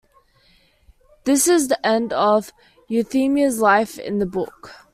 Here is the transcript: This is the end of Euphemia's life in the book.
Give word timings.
This 1.25 1.47
is 1.47 1.67
the 1.67 1.85
end 1.85 2.11
of 2.11 2.51
Euphemia's 2.87 3.59
life 3.61 3.99
in 3.99 4.17
the 4.17 4.25
book. 4.25 4.73